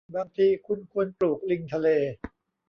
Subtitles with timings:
[0.15, 1.87] บางทีคุณควรปลูกลิงทะเล